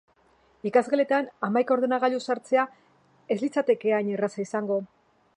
Ikasgeletan 0.67 1.27
hamaika 1.47 1.75
ordenagailu 1.75 2.21
sartzea 2.27 2.63
ez 3.35 3.37
litzateke 3.43 3.93
hain 3.99 4.09
erraza 4.15 4.43
izango. 4.45 4.79